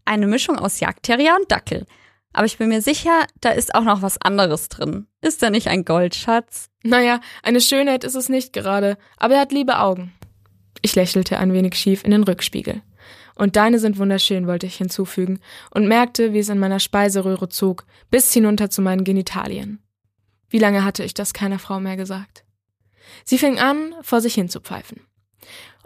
Eine 0.05 0.27
Mischung 0.27 0.57
aus 0.57 0.79
Jagdterrier 0.79 1.35
und 1.39 1.51
Dackel. 1.51 1.85
Aber 2.33 2.45
ich 2.45 2.57
bin 2.57 2.69
mir 2.69 2.81
sicher, 2.81 3.25
da 3.41 3.49
ist 3.49 3.73
auch 3.73 3.83
noch 3.83 4.01
was 4.01 4.21
anderes 4.21 4.69
drin. 4.69 5.07
Ist 5.21 5.41
er 5.41 5.49
nicht 5.49 5.67
ein 5.67 5.85
Goldschatz? 5.85 6.69
Naja, 6.83 7.19
eine 7.41 7.61
Schönheit 7.61 8.03
ist 8.03 8.15
es 8.15 8.29
nicht 8.29 8.53
gerade, 8.53 8.97
aber 9.17 9.35
er 9.35 9.41
hat 9.41 9.51
liebe 9.51 9.79
Augen. 9.79 10.13
Ich 10.81 10.95
lächelte 10.95 11.39
ein 11.39 11.53
wenig 11.53 11.75
schief 11.75 12.03
in 12.03 12.11
den 12.11 12.23
Rückspiegel. 12.23 12.81
Und 13.37 13.55
deine 13.55 13.77
sind 13.77 13.99
wunderschön, 13.99 14.47
wollte 14.47 14.65
ich 14.65 14.77
hinzufügen, 14.77 15.39
und 15.69 15.87
merkte, 15.87 16.33
wie 16.33 16.39
es 16.39 16.49
in 16.49 16.59
meiner 16.59 16.79
Speiseröhre 16.79 17.49
zog, 17.49 17.85
bis 18.09 18.33
hinunter 18.33 18.69
zu 18.69 18.81
meinen 18.81 19.03
Genitalien. 19.03 19.79
Wie 20.49 20.59
lange 20.59 20.83
hatte 20.83 21.03
ich 21.03 21.13
das 21.13 21.33
keiner 21.33 21.59
Frau 21.59 21.79
mehr 21.79 21.97
gesagt? 21.97 22.43
Sie 23.25 23.37
fing 23.37 23.59
an, 23.59 23.93
vor 24.01 24.21
sich 24.21 24.33
hin 24.33 24.49
zu 24.49 24.59
pfeifen. 24.59 25.01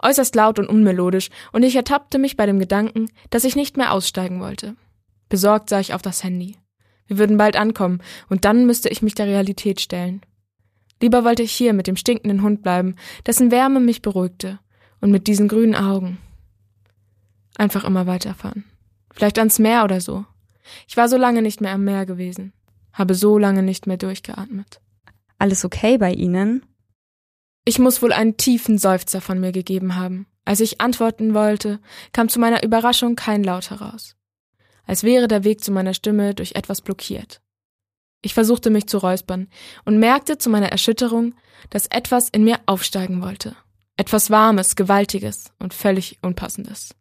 Äußerst 0.02 0.34
laut 0.34 0.58
und 0.58 0.68
unmelodisch, 0.68 1.28
und 1.52 1.62
ich 1.62 1.76
ertappte 1.76 2.18
mich 2.18 2.36
bei 2.36 2.46
dem 2.46 2.58
Gedanken, 2.58 3.10
dass 3.30 3.44
ich 3.44 3.54
nicht 3.54 3.76
mehr 3.76 3.92
aussteigen 3.92 4.40
wollte. 4.40 4.74
Besorgt 5.28 5.68
sah 5.68 5.80
ich 5.80 5.94
auf 5.94 6.02
das 6.02 6.24
Handy. 6.24 6.56
Wir 7.06 7.18
würden 7.18 7.36
bald 7.36 7.56
ankommen, 7.56 8.00
und 8.30 8.44
dann 8.46 8.64
müsste 8.64 8.88
ich 8.88 9.02
mich 9.02 9.14
der 9.14 9.26
Realität 9.26 9.80
stellen. 9.80 10.22
Lieber 11.02 11.24
wollte 11.24 11.42
ich 11.42 11.52
hier 11.52 11.74
mit 11.74 11.86
dem 11.86 11.96
stinkenden 11.96 12.42
Hund 12.42 12.62
bleiben, 12.62 12.96
dessen 13.26 13.50
Wärme 13.50 13.80
mich 13.80 14.00
beruhigte, 14.00 14.58
und 15.00 15.10
mit 15.10 15.26
diesen 15.26 15.48
grünen 15.48 15.74
Augen. 15.74 16.18
Einfach 17.56 17.84
immer 17.84 18.06
weiterfahren. 18.06 18.64
Vielleicht 19.12 19.38
ans 19.38 19.58
Meer 19.58 19.84
oder 19.84 20.00
so. 20.00 20.24
Ich 20.88 20.96
war 20.96 21.08
so 21.08 21.16
lange 21.16 21.42
nicht 21.42 21.60
mehr 21.60 21.72
am 21.72 21.84
Meer 21.84 22.06
gewesen, 22.06 22.52
habe 22.92 23.14
so 23.14 23.38
lange 23.38 23.62
nicht 23.62 23.86
mehr 23.86 23.96
durchgeatmet. 23.96 24.80
Alles 25.38 25.64
okay 25.64 25.98
bei 25.98 26.12
Ihnen? 26.12 26.64
Ich 27.64 27.78
muss 27.78 28.02
wohl 28.02 28.12
einen 28.12 28.36
tiefen 28.36 28.78
Seufzer 28.78 29.20
von 29.20 29.40
mir 29.40 29.52
gegeben 29.52 29.96
haben. 29.96 30.26
Als 30.44 30.60
ich 30.60 30.80
antworten 30.80 31.34
wollte, 31.34 31.80
kam 32.12 32.28
zu 32.28 32.40
meiner 32.40 32.62
Überraschung 32.62 33.14
kein 33.14 33.44
Laut 33.44 33.70
heraus. 33.70 34.16
Als 34.84 35.04
wäre 35.04 35.28
der 35.28 35.44
Weg 35.44 35.62
zu 35.62 35.70
meiner 35.70 35.94
Stimme 35.94 36.34
durch 36.34 36.52
etwas 36.56 36.80
blockiert. 36.80 37.40
Ich 38.22 38.34
versuchte 38.34 38.70
mich 38.70 38.86
zu 38.86 38.98
räuspern 38.98 39.48
und 39.84 39.98
merkte 39.98 40.38
zu 40.38 40.50
meiner 40.50 40.70
Erschütterung, 40.70 41.34
dass 41.70 41.86
etwas 41.88 42.28
in 42.28 42.44
mir 42.44 42.60
aufsteigen 42.66 43.22
wollte. 43.22 43.56
Etwas 43.96 44.30
Warmes, 44.30 44.74
Gewaltiges 44.74 45.52
und 45.58 45.74
völlig 45.74 46.18
Unpassendes. 46.22 46.94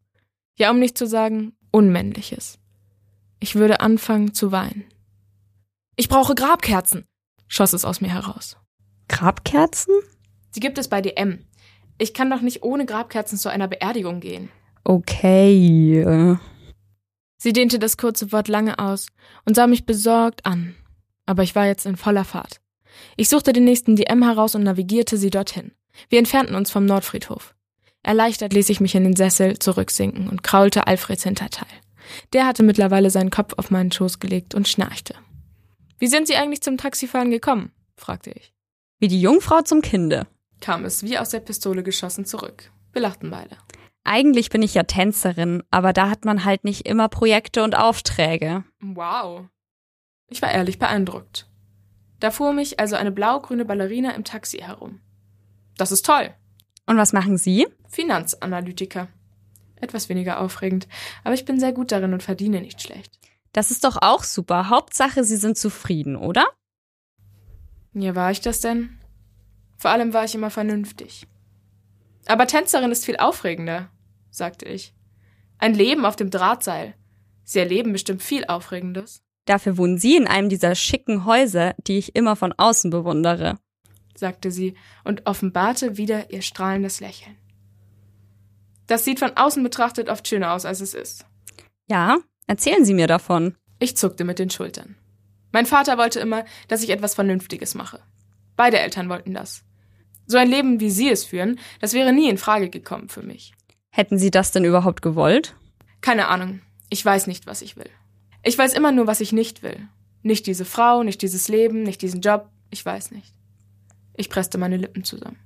Ja, 0.62 0.70
um 0.70 0.78
nicht 0.78 0.96
zu 0.96 1.08
sagen, 1.08 1.54
Unmännliches. 1.72 2.60
Ich 3.40 3.56
würde 3.56 3.80
anfangen 3.80 4.36
zu 4.36 4.52
weinen. 4.52 4.86
Ich 5.96 6.08
brauche 6.08 6.36
Grabkerzen, 6.36 7.08
schoss 7.48 7.74
es 7.74 7.84
aus 7.84 8.00
mir 8.00 8.10
heraus. 8.14 8.58
Grabkerzen? 9.08 9.96
Sie 10.52 10.60
gibt 10.60 10.78
es 10.78 10.88
bei 10.88 11.02
DM. 11.02 11.48
Ich 11.98 12.14
kann 12.14 12.30
doch 12.30 12.42
nicht 12.42 12.62
ohne 12.62 12.86
Grabkerzen 12.86 13.40
zu 13.40 13.50
einer 13.50 13.68
Beerdigung 13.68 14.20
gehen. 14.20 14.50
Okay. 14.84 16.38
Sie 17.38 17.54
dehnte 17.54 17.80
das 17.80 17.98
kurze 17.98 18.32
Wort 18.32 18.48
lange 18.48 18.78
aus 18.78 19.08
und 19.46 19.56
sah 19.56 19.66
mich 19.66 19.88
besorgt 19.88 20.46
an. 20.46 20.76
Aber 21.26 21.42
ich 21.42 21.56
war 21.56 21.66
jetzt 21.66 21.88
in 21.88 21.98
voller 21.98 22.24
Fahrt. 22.24 22.62
Ich 23.18 23.30
suchte 23.30 23.52
den 23.52 23.64
nächsten 23.64 23.96
DM 23.96 24.22
heraus 24.22 24.54
und 24.54 24.62
navigierte 24.62 25.18
sie 25.18 25.32
dorthin. 25.32 25.72
Wir 26.10 26.20
entfernten 26.20 26.54
uns 26.54 26.70
vom 26.70 26.86
Nordfriedhof. 26.86 27.56
Erleichtert 28.04 28.54
ließ 28.54 28.70
ich 28.70 28.80
mich 28.80 28.96
in 28.96 29.04
den 29.04 29.16
Sessel 29.16 29.60
zurücksinken 29.60 30.28
und 30.28 30.44
kraulte 30.44 30.88
Alfreds 30.88 31.24
Hinterteil. 31.24 31.68
Der 32.34 32.46
hatte 32.46 32.64
mittlerweile 32.64 33.10
seinen 33.10 33.30
Kopf 33.30 33.54
auf 33.58 33.72
meinen 33.72 33.92
Schoß 33.92 34.20
gelegt 34.20 34.56
und 34.56 34.68
schnarchte. 34.68 35.16
Wie 36.00 36.08
sind 36.08 36.28
Sie 36.28 36.36
eigentlich 36.36 36.62
zum 36.62 36.78
Taxifahren 36.78 37.30
gekommen? 37.30 37.72
fragte 37.96 38.32
ich. 38.32 38.54
Wie 39.00 39.08
die 39.08 39.22
Jungfrau 39.22 39.62
zum 39.62 39.82
Kinde. 39.82 40.28
Kam 40.60 40.86
es 40.86 41.04
wie 41.04 41.18
aus 41.18 41.30
der 41.30 41.40
Pistole 41.40 41.84
geschossen 41.84 42.26
zurück. 42.26 42.72
Wir 42.94 43.02
lachten 43.02 43.30
beide. 43.30 43.58
Eigentlich 44.04 44.50
bin 44.50 44.64
ich 44.64 44.74
ja 44.74 44.84
Tänzerin, 44.84 45.64
aber 45.70 45.94
da 45.94 46.10
hat 46.10 46.26
man 46.26 46.44
halt 46.44 46.64
nicht 46.64 46.88
immer 46.88 47.08
Projekte 47.08 47.64
und 47.64 47.76
Aufträge. 47.76 48.64
Wow. 48.82 49.46
Ich 50.28 50.42
war 50.42 50.52
ehrlich 50.52 50.80
beeindruckt. 50.80 51.48
Da 52.20 52.32
fuhr 52.32 52.54
mich 52.54 52.80
also 52.80 52.96
eine 52.96 53.12
blau-grüne 53.12 53.66
Ballerina 53.66 54.12
im 54.12 54.24
Taxi 54.24 54.58
herum. 54.58 55.02
Das 55.78 55.92
ist 55.92 56.06
toll. 56.06 56.34
Und 56.86 56.98
was 56.98 57.14
machen 57.14 57.38
Sie? 57.38 57.68
Finanzanalytiker. 57.90 59.08
Etwas 59.78 60.10
weniger 60.10 60.40
aufregend, 60.40 60.88
aber 61.24 61.34
ich 61.34 61.46
bin 61.46 61.60
sehr 61.60 61.74
gut 61.74 61.92
darin 61.92 62.14
und 62.14 62.22
verdiene 62.22 62.62
nicht 62.62 62.82
schlecht. 62.82 63.18
Das 63.52 63.72
ist 63.72 63.84
doch 63.84 63.98
auch 64.02 64.24
super. 64.24 64.70
Hauptsache, 64.70 65.24
Sie 65.24 65.38
sind 65.38 65.58
zufrieden, 65.58 66.16
oder? 66.16 66.46
Ja, 67.94 68.16
war 68.16 68.32
ich 68.32 68.42
das 68.42 68.62
denn? 68.62 68.98
Vor 69.78 69.92
allem 69.92 70.14
war 70.14 70.24
ich 70.24 70.36
immer 70.36 70.52
vernünftig. 70.52 71.28
Aber 72.28 72.48
Tänzerin 72.48 72.92
ist 72.92 73.06
viel 73.06 73.18
aufregender. 73.18 73.90
sagte 74.30 74.66
ich. 74.66 74.94
Ein 75.58 75.74
Leben 75.74 76.06
auf 76.06 76.16
dem 76.16 76.30
Drahtseil. 76.30 76.96
Sie 77.44 77.60
erleben 77.60 77.92
bestimmt 77.92 78.22
viel 78.22 78.46
Aufregendes. 78.46 79.24
Dafür 79.46 79.78
wohnen 79.78 79.98
Sie 79.98 80.16
in 80.16 80.28
einem 80.28 80.48
dieser 80.48 80.76
schicken 80.76 81.26
Häuser, 81.26 81.76
die 81.88 81.98
ich 81.98 82.16
immer 82.16 82.36
von 82.36 82.54
außen 82.54 82.92
bewundere, 82.92 83.58
sagte 84.16 84.52
sie 84.52 84.76
und 85.04 85.26
offenbarte 85.26 85.98
wieder 85.98 86.32
ihr 86.32 86.42
strahlendes 86.42 87.00
Lächeln. 87.00 87.38
Das 88.88 89.06
sieht 89.06 89.20
von 89.20 89.38
außen 89.38 89.64
betrachtet 89.64 90.10
oft 90.10 90.28
schöner 90.28 90.54
aus, 90.54 90.66
als 90.66 90.82
es 90.82 90.94
ist. 90.94 91.26
Ja, 91.88 92.18
erzählen 92.48 92.84
Sie 92.84 92.94
mir 92.94 93.08
davon. 93.08 93.56
Ich 93.80 93.96
zuckte 93.96 94.24
mit 94.24 94.40
den 94.40 94.50
Schultern. 94.50 94.96
Mein 95.52 95.66
Vater 95.66 95.98
wollte 95.98 96.20
immer, 96.20 96.46
dass 96.68 96.84
ich 96.84 96.90
etwas 96.90 97.16
Vernünftiges 97.16 97.76
mache. 97.76 98.00
Beide 98.56 98.80
Eltern 98.80 99.10
wollten 99.10 99.34
das. 99.34 99.64
So 100.28 100.38
ein 100.38 100.50
Leben, 100.50 100.80
wie 100.80 100.90
Sie 100.90 101.10
es 101.10 101.26
führen, 101.26 101.60
das 101.80 101.94
wäre 101.94 102.14
nie 102.14 102.30
in 102.30 102.38
Frage 102.38 102.70
gekommen 102.70 103.10
für 103.10 103.24
mich. 103.24 103.54
Hätten 103.90 104.18
Sie 104.18 104.32
das 104.32 104.52
denn 104.52 104.64
überhaupt 104.64 105.02
gewollt? 105.02 105.56
Keine 106.02 106.28
Ahnung. 106.28 106.62
Ich 106.90 107.04
weiß 107.04 107.28
nicht, 107.28 107.48
was 107.48 107.62
ich 107.62 107.76
will. 107.76 107.90
Ich 108.44 108.58
weiß 108.58 108.74
immer 108.74 108.92
nur, 108.92 109.08
was 109.08 109.22
ich 109.22 109.34
nicht 109.34 109.64
will. 109.64 109.88
Nicht 110.24 110.48
diese 110.48 110.66
Frau, 110.66 111.04
nicht 111.04 111.22
dieses 111.22 111.48
Leben, 111.48 111.84
nicht 111.84 112.02
diesen 112.02 112.22
Job. 112.22 112.50
Ich 112.70 112.86
weiß 112.86 113.12
nicht. 113.12 113.34
Ich 114.22 114.30
presste 114.30 114.60
meine 114.60 114.78
Lippen 114.78 115.04
zusammen. 115.04 115.40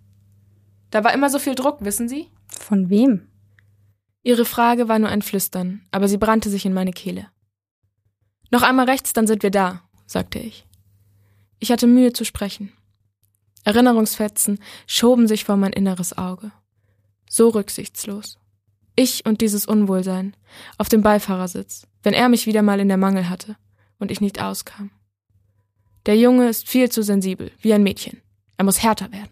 Da 0.89 1.05
war 1.05 1.13
immer 1.13 1.29
so 1.29 1.39
viel 1.39 1.55
Druck, 1.55 1.77
wissen 1.86 2.10
Sie? 2.10 2.27
Von 2.46 2.89
wem? 2.89 3.29
Ihre 4.22 4.44
Frage 4.44 4.89
war 4.89 5.00
nur 5.00 5.08
ein 5.08 5.22
Flüstern, 5.22 5.88
aber 5.91 6.10
sie 6.10 6.17
brannte 6.17 6.50
sich 6.50 6.65
in 6.65 6.74
meine 6.74 6.91
Kehle. 6.91 7.29
Noch 8.51 8.63
einmal 8.63 8.89
rechts, 8.89 9.13
dann 9.13 9.27
sind 9.27 9.44
wir 9.44 9.50
da, 9.50 9.84
sagte 10.08 10.39
ich. 10.39 10.67
Ich 11.60 11.72
hatte 11.72 11.88
Mühe 11.88 12.12
zu 12.12 12.25
sprechen. 12.25 12.74
Erinnerungsfetzen 13.63 14.60
schoben 14.88 15.29
sich 15.29 15.46
vor 15.46 15.55
mein 15.55 15.72
inneres 15.72 16.17
Auge. 16.17 16.51
So 17.29 17.48
rücksichtslos. 17.48 18.39
Ich 18.98 19.25
und 19.25 19.39
dieses 19.39 19.65
Unwohlsein 19.65 20.36
auf 20.77 20.89
dem 20.89 21.01
Beifahrersitz, 21.01 21.88
wenn 22.03 22.13
er 22.13 22.27
mich 22.27 22.46
wieder 22.46 22.62
mal 22.62 22.82
in 22.82 22.89
der 22.89 22.98
Mangel 22.98 23.29
hatte 23.29 23.55
und 24.00 24.12
ich 24.12 24.20
nicht 24.20 24.41
auskam. 24.41 24.91
Der 26.08 26.17
Junge 26.17 26.50
ist 26.50 26.67
viel 26.67 26.91
zu 26.91 27.03
sensibel, 27.03 27.53
wie 27.62 27.74
ein 27.74 27.82
Mädchen. 27.84 28.22
Er 28.57 28.65
muss 28.65 28.81
härter 28.81 29.12
werden. 29.12 29.31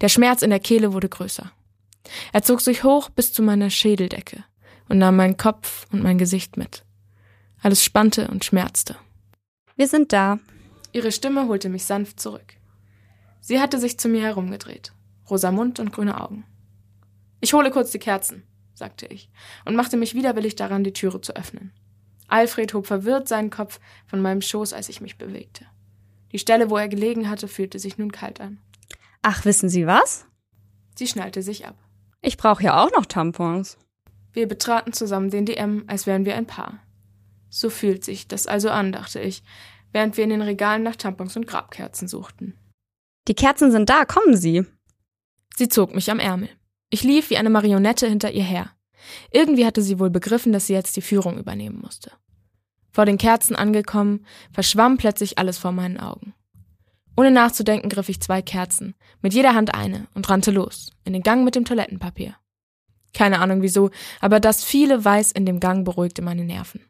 Der 0.00 0.08
Schmerz 0.08 0.42
in 0.42 0.50
der 0.50 0.60
Kehle 0.60 0.92
wurde 0.92 1.08
größer. 1.08 1.50
Er 2.32 2.42
zog 2.42 2.60
sich 2.60 2.84
hoch 2.84 3.10
bis 3.10 3.32
zu 3.32 3.42
meiner 3.42 3.70
Schädeldecke 3.70 4.44
und 4.88 4.98
nahm 4.98 5.16
meinen 5.16 5.36
Kopf 5.36 5.86
und 5.92 6.02
mein 6.02 6.18
Gesicht 6.18 6.56
mit. 6.56 6.84
Alles 7.62 7.82
spannte 7.84 8.28
und 8.28 8.44
schmerzte. 8.44 8.96
Wir 9.76 9.88
sind 9.88 10.12
da. 10.12 10.38
Ihre 10.92 11.12
Stimme 11.12 11.48
holte 11.48 11.68
mich 11.68 11.84
sanft 11.84 12.20
zurück. 12.20 12.54
Sie 13.40 13.60
hatte 13.60 13.78
sich 13.78 13.98
zu 13.98 14.08
mir 14.08 14.22
herumgedreht, 14.22 14.92
rosa 15.28 15.50
Mund 15.50 15.80
und 15.80 15.92
grüne 15.92 16.20
Augen. 16.20 16.44
Ich 17.40 17.52
hole 17.52 17.70
kurz 17.70 17.90
die 17.90 17.98
Kerzen, 17.98 18.42
sagte 18.74 19.06
ich 19.06 19.30
und 19.64 19.76
machte 19.76 19.96
mich 19.96 20.14
widerwillig 20.14 20.56
daran, 20.56 20.84
die 20.84 20.92
Türe 20.92 21.20
zu 21.20 21.36
öffnen. 21.36 21.72
Alfred 22.26 22.74
hob 22.74 22.86
verwirrt 22.86 23.28
seinen 23.28 23.50
Kopf 23.50 23.80
von 24.06 24.20
meinem 24.20 24.42
Schoß, 24.42 24.72
als 24.72 24.88
ich 24.88 25.00
mich 25.00 25.16
bewegte. 25.16 25.66
Die 26.32 26.38
Stelle, 26.38 26.70
wo 26.70 26.76
er 26.76 26.88
gelegen 26.88 27.28
hatte, 27.28 27.48
fühlte 27.48 27.78
sich 27.78 27.98
nun 27.98 28.12
kalt 28.12 28.40
an. 28.40 28.58
Ach, 29.22 29.44
wissen 29.44 29.68
Sie 29.68 29.86
was? 29.86 30.26
Sie 30.94 31.06
schnallte 31.06 31.42
sich 31.42 31.66
ab. 31.66 31.76
Ich 32.20 32.36
brauche 32.36 32.62
ja 32.62 32.82
auch 32.82 32.90
noch 32.92 33.06
Tampons. 33.06 33.78
Wir 34.32 34.46
betraten 34.46 34.92
zusammen 34.92 35.30
den 35.30 35.46
DM, 35.46 35.84
als 35.86 36.06
wären 36.06 36.24
wir 36.24 36.34
ein 36.34 36.46
Paar. 36.46 36.80
So 37.50 37.70
fühlt 37.70 38.04
sich 38.04 38.28
das 38.28 38.46
also 38.46 38.70
an, 38.70 38.92
dachte 38.92 39.20
ich, 39.20 39.42
während 39.92 40.16
wir 40.16 40.24
in 40.24 40.30
den 40.30 40.42
Regalen 40.42 40.82
nach 40.82 40.96
Tampons 40.96 41.36
und 41.36 41.46
Grabkerzen 41.46 42.08
suchten. 42.08 42.54
Die 43.26 43.34
Kerzen 43.34 43.70
sind 43.70 43.88
da, 43.88 44.04
kommen 44.04 44.36
Sie. 44.36 44.64
Sie 45.56 45.68
zog 45.68 45.94
mich 45.94 46.10
am 46.10 46.18
Ärmel. 46.18 46.48
Ich 46.90 47.02
lief 47.02 47.30
wie 47.30 47.36
eine 47.36 47.50
Marionette 47.50 48.06
hinter 48.06 48.30
ihr 48.30 48.44
her. 48.44 48.70
Irgendwie 49.30 49.66
hatte 49.66 49.82
sie 49.82 49.98
wohl 49.98 50.10
begriffen, 50.10 50.52
dass 50.52 50.66
sie 50.66 50.72
jetzt 50.72 50.96
die 50.96 51.02
Führung 51.02 51.38
übernehmen 51.38 51.80
musste. 51.80 52.12
Vor 52.98 53.06
den 53.06 53.16
Kerzen 53.16 53.54
angekommen, 53.54 54.26
verschwamm 54.50 54.96
plötzlich 54.96 55.38
alles 55.38 55.56
vor 55.56 55.70
meinen 55.70 56.00
Augen. 56.00 56.34
Ohne 57.16 57.30
nachzudenken 57.30 57.88
griff 57.88 58.08
ich 58.08 58.20
zwei 58.20 58.42
Kerzen, 58.42 58.96
mit 59.22 59.32
jeder 59.32 59.54
Hand 59.54 59.72
eine, 59.72 60.08
und 60.14 60.28
rannte 60.28 60.50
los, 60.50 60.90
in 61.04 61.12
den 61.12 61.22
Gang 61.22 61.44
mit 61.44 61.54
dem 61.54 61.64
Toilettenpapier. 61.64 62.34
Keine 63.14 63.38
Ahnung 63.38 63.62
wieso, 63.62 63.90
aber 64.20 64.40
das 64.40 64.64
viele 64.64 65.04
Weiß 65.04 65.30
in 65.30 65.46
dem 65.46 65.60
Gang 65.60 65.84
beruhigte 65.84 66.22
meine 66.22 66.42
Nerven. 66.42 66.80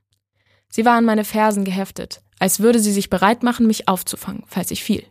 Sie 0.71 0.87
war 0.87 0.97
an 0.97 1.05
meine 1.05 1.25
Fersen 1.25 1.67
geheftet, 1.67 2.23
als 2.39 2.61
würde 2.61 2.79
sie 2.79 2.93
sich 2.93 3.11
bereit 3.11 3.43
machen, 3.43 3.67
mich 3.67 3.87
aufzufangen, 3.87 4.45
falls 4.47 4.71
ich 4.71 4.83
fiel. 4.83 5.05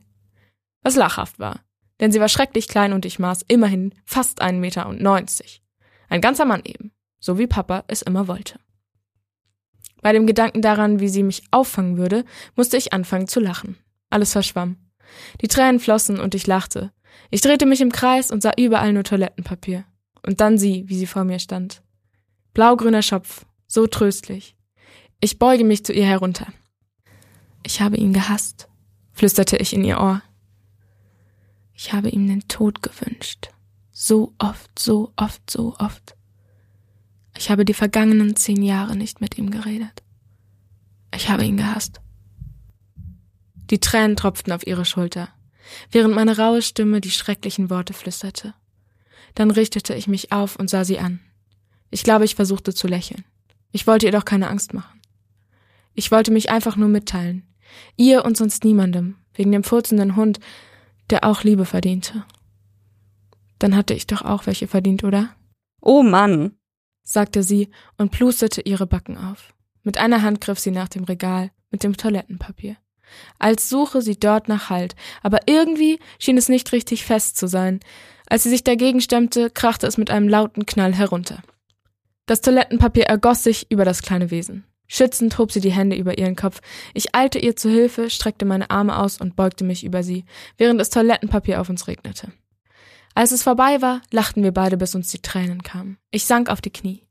Was 0.82 0.96
lachhaft 0.96 1.38
war, 1.38 1.60
denn 2.00 2.12
sie 2.12 2.20
war 2.20 2.28
schrecklich 2.28 2.68
klein 2.68 2.94
und 2.94 3.06
ich 3.06 3.20
maß 3.20 3.46
immerhin 3.48 3.94
fast 4.04 4.42
einen 4.42 4.60
Meter 4.60 4.88
und 4.88 5.00
neunzig. 5.00 5.62
Ein 6.10 6.22
ganzer 6.22 6.46
Mann 6.46 6.64
eben, 6.66 6.92
so 7.20 7.38
wie 7.38 7.46
Papa 7.46 7.84
es 7.88 8.02
immer 8.02 8.28
wollte. 8.28 8.60
Bei 10.02 10.14
dem 10.14 10.28
Gedanken 10.28 10.62
daran, 10.62 11.00
wie 11.00 11.10
sie 11.10 11.24
mich 11.24 11.44
auffangen 11.52 11.98
würde, 11.98 12.24
musste 12.56 12.78
ich 12.78 12.94
anfangen 12.94 13.28
zu 13.28 13.40
lachen. 13.40 13.78
Alles 14.10 14.32
verschwamm. 14.32 14.78
Die 15.42 15.48
Tränen 15.48 15.80
flossen 15.80 16.20
und 16.20 16.36
ich 16.36 16.48
lachte. 16.48 16.92
Ich 17.30 17.42
drehte 17.42 17.66
mich 17.66 17.82
im 17.82 17.92
Kreis 17.92 18.32
und 18.32 18.42
sah 18.42 18.52
überall 18.58 18.94
nur 18.94 19.04
Toilettenpapier. 19.04 19.86
Und 20.26 20.42
dann 20.42 20.58
sie, 20.58 20.84
wie 20.88 20.98
sie 20.98 21.08
vor 21.08 21.24
mir 21.24 21.40
stand. 21.40 21.82
Blaugrüner 22.54 23.02
Schopf, 23.02 23.46
so 23.68 23.88
tröstlich. 23.88 24.56
Ich 25.20 25.40
beuge 25.40 25.64
mich 25.64 25.86
zu 25.86 25.94
ihr 25.94 26.06
herunter. 26.06 26.48
Ich 27.64 27.82
habe 27.82 27.98
ihn 27.98 28.14
gehasst, 28.14 28.68
flüsterte 29.14 29.58
ich 29.58 29.74
in 29.74 29.84
ihr 29.84 30.00
Ohr. 30.00 30.22
Ich 31.74 31.94
habe 31.94 32.10
ihm 32.10 32.28
den 32.28 32.48
Tod 32.48 32.82
gewünscht. 32.82 33.50
So 33.92 34.34
oft, 34.38 34.78
so 34.78 35.12
oft, 35.16 35.50
so 35.50 35.76
oft. 35.80 36.17
Ich 37.38 37.52
habe 37.52 37.66
die 37.66 37.74
vergangenen 37.74 38.36
zehn 38.36 38.64
Jahre 38.64 38.96
nicht 38.96 39.22
mit 39.22 39.38
ihm 39.38 39.52
geredet. 39.52 40.04
Ich 41.14 41.30
habe 41.30 41.46
ihn 41.46 41.58
gehasst. 41.58 42.02
Die 43.70 43.80
Tränen 43.80 44.16
tropften 44.16 44.54
auf 44.54 44.66
ihre 44.66 44.86
Schulter, 44.86 45.30
während 45.92 46.16
meine 46.16 46.38
raue 46.38 46.62
Stimme 46.62 47.00
die 47.00 47.12
schrecklichen 47.12 47.70
Worte 47.70 47.94
flüsterte. 47.94 48.54
Dann 49.36 49.52
richtete 49.52 49.94
ich 49.94 50.08
mich 50.08 50.32
auf 50.32 50.56
und 50.56 50.70
sah 50.70 50.84
sie 50.84 51.00
an. 51.00 51.20
Ich 51.92 52.04
glaube, 52.04 52.26
ich 52.26 52.36
versuchte 52.36 52.74
zu 52.74 52.88
lächeln. 52.88 53.24
Ich 53.72 53.86
wollte 53.86 54.08
ihr 54.08 54.12
doch 54.12 54.26
keine 54.26 54.50
Angst 54.50 54.74
machen. 54.74 55.00
Ich 55.94 56.12
wollte 56.12 56.32
mich 56.32 56.50
einfach 56.50 56.76
nur 56.76 56.90
mitteilen. 56.90 57.48
Ihr 57.98 58.26
und 58.26 58.36
sonst 58.36 58.64
niemandem, 58.64 59.16
wegen 59.34 59.52
dem 59.52 59.64
furzenden 59.64 60.16
Hund, 60.16 60.40
der 61.10 61.24
auch 61.24 61.44
Liebe 61.44 61.66
verdiente. 61.66 62.26
Dann 63.60 63.76
hatte 63.76 63.94
ich 63.94 64.08
doch 64.08 64.24
auch 64.24 64.48
welche 64.48 64.68
verdient, 64.68 65.04
oder? 65.04 65.36
Oh 65.82 66.04
Mann, 66.04 66.57
sagte 67.08 67.44
sie 67.44 67.70
und 67.98 68.12
plusterte 68.12 68.62
ihre 68.62 68.88
Backen 68.88 69.18
auf. 69.18 69.54
Mit 69.84 69.98
einer 69.98 70.22
Hand 70.22 70.42
griff 70.42 70.60
sie 70.60 70.72
nach 70.72 70.90
dem 70.90 71.04
Regal 71.04 71.52
mit 71.72 71.84
dem 71.84 71.96
Toilettenpapier 71.96 72.78
als 73.40 73.70
suche 73.70 74.02
sie 74.02 74.20
dort 74.20 74.48
nach 74.48 74.70
Halt, 74.70 74.96
aber 75.22 75.40
irgendwie 75.46 76.00
schien 76.20 76.38
es 76.38 76.50
nicht 76.50 76.72
richtig 76.72 77.06
fest 77.06 77.38
zu 77.38 77.48
sein. 77.48 77.80
Als 78.28 78.44
sie 78.44 78.50
sich 78.50 78.64
dagegen 78.64 79.02
stemmte, 79.02 79.50
krachte 79.50 79.88
es 79.88 79.98
mit 79.98 80.12
einem 80.12 80.28
lauten 80.28 80.66
Knall 80.66 80.94
herunter. 80.94 81.42
Das 82.26 82.42
Toilettenpapier 82.42 83.06
ergoss 83.06 83.44
sich 83.44 83.72
über 83.72 83.86
das 83.86 84.02
kleine 84.02 84.32
Wesen. 84.32 84.66
Schützend 84.90 85.38
hob 85.38 85.52
sie 85.52 85.60
die 85.60 85.72
Hände 85.72 85.98
über 85.98 86.18
ihren 86.18 86.36
Kopf. 86.36 86.62
Ich 86.94 87.14
eilte 87.14 87.40
ihr 87.40 87.56
zu 87.56 87.70
Hilfe, 87.70 88.10
streckte 88.10 88.46
meine 88.46 88.70
Arme 88.70 88.98
aus 88.98 89.20
und 89.20 89.36
beugte 89.36 89.64
mich 89.64 89.84
über 89.84 90.02
sie, 90.02 90.26
während 90.58 90.80
das 90.80 90.90
Toilettenpapier 90.90 91.60
auf 91.60 91.70
uns 91.70 91.88
regnete. 91.88 92.32
Als 93.18 93.32
es 93.32 93.42
vorbei 93.42 93.82
war, 93.82 94.04
lachten 94.12 94.44
wir 94.44 94.52
beide, 94.52 94.78
bis 94.78 94.94
uns 94.94 95.10
die 95.10 95.24
Tränen 95.24 95.64
kamen. 95.64 95.98
Ich 96.12 96.26
sank 96.26 96.52
auf 96.52 96.62
die 96.62 96.70
Knie. 96.70 97.02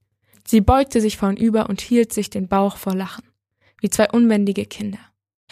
Sie 0.46 0.60
beugte 0.60 1.00
sich 1.00 1.16
vornüber 1.16 1.68
und 1.68 1.80
hielt 1.80 2.12
sich 2.12 2.30
den 2.30 2.46
Bauch 2.46 2.76
vor 2.76 2.94
Lachen, 2.94 3.24
wie 3.80 3.90
zwei 3.90 4.08
unbändige 4.12 4.66
Kinder. 4.66 5.00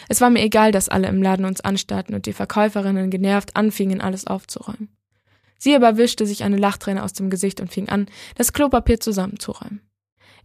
Es 0.07 0.21
war 0.21 0.29
mir 0.29 0.41
egal, 0.41 0.71
dass 0.71 0.87
alle 0.87 1.09
im 1.09 1.21
Laden 1.21 1.43
uns 1.43 1.59
anstarrten 1.59 2.15
und 2.15 2.25
die 2.25 2.31
Verkäuferinnen 2.31 3.09
genervt 3.09 3.57
anfingen, 3.57 3.99
alles 3.99 4.27
aufzuräumen. 4.27 4.95
Sie 5.57 5.75
aber 5.75 5.97
wischte 5.97 6.25
sich 6.25 6.45
eine 6.45 6.55
Lachträne 6.55 7.03
aus 7.03 7.11
dem 7.11 7.29
Gesicht 7.29 7.59
und 7.59 7.73
fing 7.73 7.89
an, 7.89 8.07
das 8.35 8.53
Klopapier 8.53 9.01
zusammenzuräumen. 9.01 9.81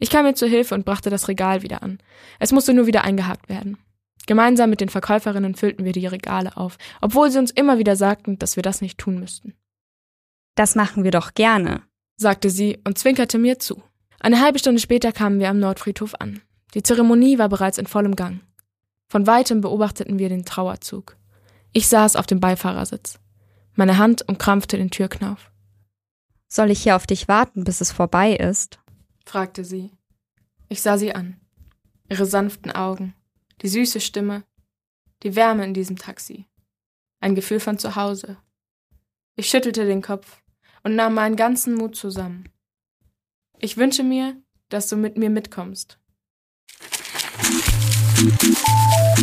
Ich 0.00 0.10
kam 0.10 0.26
ihr 0.26 0.34
zu 0.34 0.48
Hilfe 0.48 0.74
und 0.74 0.84
brachte 0.84 1.10
das 1.10 1.28
Regal 1.28 1.62
wieder 1.62 1.84
an. 1.84 2.00
Es 2.40 2.50
musste 2.50 2.74
nur 2.74 2.88
wieder 2.88 3.04
eingehakt 3.04 3.48
werden. 3.48 3.78
Gemeinsam 4.26 4.70
mit 4.70 4.80
den 4.80 4.88
Verkäuferinnen 4.88 5.54
füllten 5.54 5.84
wir 5.84 5.92
die 5.92 6.08
Regale 6.08 6.56
auf, 6.56 6.78
obwohl 7.00 7.30
sie 7.30 7.38
uns 7.38 7.52
immer 7.52 7.78
wieder 7.78 7.94
sagten, 7.94 8.40
dass 8.40 8.56
wir 8.56 8.64
das 8.64 8.80
nicht 8.80 8.98
tun 8.98 9.20
müssten. 9.20 9.54
Das 10.54 10.74
machen 10.74 11.04
wir 11.04 11.10
doch 11.10 11.34
gerne, 11.34 11.82
sagte 12.16 12.50
sie 12.50 12.78
und 12.84 12.98
zwinkerte 12.98 13.38
mir 13.38 13.58
zu. 13.58 13.82
Eine 14.20 14.40
halbe 14.40 14.58
Stunde 14.58 14.80
später 14.80 15.12
kamen 15.12 15.40
wir 15.40 15.48
am 15.48 15.58
Nordfriedhof 15.58 16.14
an. 16.18 16.42
Die 16.74 16.82
Zeremonie 16.82 17.38
war 17.38 17.48
bereits 17.48 17.78
in 17.78 17.86
vollem 17.86 18.16
Gang. 18.16 18.40
Von 19.08 19.26
weitem 19.26 19.60
beobachteten 19.60 20.18
wir 20.18 20.28
den 20.28 20.44
Trauerzug. 20.44 21.16
Ich 21.72 21.88
saß 21.88 22.16
auf 22.16 22.26
dem 22.26 22.40
Beifahrersitz. 22.40 23.18
Meine 23.74 23.98
Hand 23.98 24.28
umkrampfte 24.28 24.76
den 24.76 24.90
Türknauf. 24.90 25.50
Soll 26.48 26.70
ich 26.70 26.82
hier 26.82 26.96
auf 26.96 27.06
dich 27.06 27.28
warten, 27.28 27.64
bis 27.64 27.80
es 27.80 27.92
vorbei 27.92 28.34
ist? 28.34 28.78
fragte 29.24 29.64
sie. 29.64 29.92
Ich 30.68 30.82
sah 30.82 30.98
sie 30.98 31.14
an. 31.14 31.40
Ihre 32.08 32.26
sanften 32.26 32.72
Augen, 32.72 33.14
die 33.62 33.68
süße 33.68 34.00
Stimme, 34.00 34.42
die 35.22 35.36
Wärme 35.36 35.64
in 35.64 35.74
diesem 35.74 35.96
Taxi. 35.96 36.46
Ein 37.20 37.34
Gefühl 37.34 37.60
von 37.60 37.78
Zuhause. 37.78 38.36
Ich 39.40 39.48
schüttelte 39.48 39.86
den 39.86 40.02
Kopf 40.02 40.42
und 40.82 40.96
nahm 40.96 41.14
meinen 41.14 41.34
ganzen 41.34 41.74
Mut 41.74 41.96
zusammen. 41.96 42.50
Ich 43.58 43.78
wünsche 43.78 44.02
mir, 44.02 44.36
dass 44.68 44.88
du 44.88 44.98
mit 44.98 45.16
mir 45.16 45.30
mitkommst. 45.30 45.98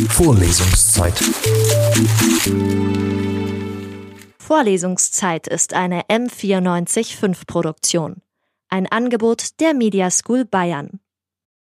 Vorlesungszeit. 0.08 1.16
Vorlesungszeit 4.40 5.46
ist 5.46 5.74
eine 5.74 6.02
M945 6.08 7.46
Produktion. 7.46 8.20
Ein 8.68 8.88
Angebot 8.88 9.60
der 9.60 9.72
Media 9.72 10.10
School 10.10 10.44
Bayern. 10.44 10.98